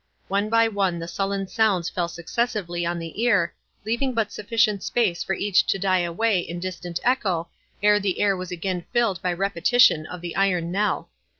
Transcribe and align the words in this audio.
One 0.29 0.49
by 0.49 0.67
one 0.67 0.97
the 0.97 1.07
sullen 1.07 1.47
sounds 1.47 1.87
fell 1.87 2.07
successively 2.07 2.87
on 2.87 2.97
the 2.97 3.21
ear, 3.21 3.53
leaving 3.85 4.15
but 4.15 4.31
sufficient 4.31 4.81
space 4.81 5.23
for 5.23 5.33
each 5.35 5.63
to 5.67 5.77
die 5.77 5.99
away 5.99 6.39
in 6.39 6.59
distant 6.59 6.99
echo, 7.03 7.49
ere 7.83 7.99
the 7.99 8.19
air 8.19 8.35
was 8.35 8.49
again 8.51 8.83
filled 8.91 9.21
by 9.21 9.31
repetition 9.31 10.07
of 10.07 10.21
the 10.21 10.35
iron 10.35 10.71
knell. 10.71 11.11